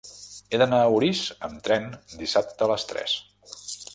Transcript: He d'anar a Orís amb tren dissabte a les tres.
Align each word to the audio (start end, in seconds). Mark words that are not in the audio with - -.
He 0.53 0.59
d'anar 0.61 0.79
a 0.85 0.87
Orís 0.93 1.21
amb 1.49 1.61
tren 1.69 1.85
dissabte 2.23 2.67
a 2.69 2.73
les 2.75 2.89
tres. 2.95 3.17